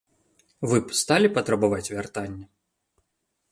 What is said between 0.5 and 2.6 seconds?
Вы б сталі патрабаваць вяртання?